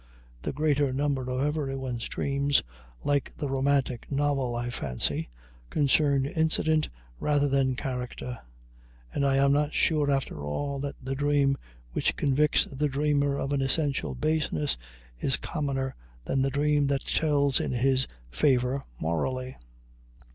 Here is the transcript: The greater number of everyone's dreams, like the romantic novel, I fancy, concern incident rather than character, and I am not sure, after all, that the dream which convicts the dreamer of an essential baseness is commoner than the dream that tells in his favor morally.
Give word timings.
The 0.41 0.51
greater 0.51 0.91
number 0.91 1.29
of 1.29 1.41
everyone's 1.41 2.09
dreams, 2.09 2.63
like 3.03 3.35
the 3.37 3.47
romantic 3.47 4.11
novel, 4.11 4.55
I 4.55 4.71
fancy, 4.71 5.29
concern 5.69 6.25
incident 6.25 6.89
rather 7.19 7.47
than 7.47 7.75
character, 7.75 8.39
and 9.13 9.23
I 9.23 9.35
am 9.35 9.51
not 9.53 9.75
sure, 9.75 10.09
after 10.09 10.41
all, 10.43 10.79
that 10.79 10.95
the 11.05 11.13
dream 11.13 11.55
which 11.93 12.15
convicts 12.15 12.65
the 12.65 12.89
dreamer 12.89 13.37
of 13.39 13.51
an 13.53 13.61
essential 13.61 14.15
baseness 14.15 14.75
is 15.19 15.37
commoner 15.37 15.93
than 16.25 16.41
the 16.41 16.49
dream 16.49 16.87
that 16.87 17.05
tells 17.05 17.59
in 17.59 17.71
his 17.73 18.07
favor 18.31 18.83
morally. 18.99 19.55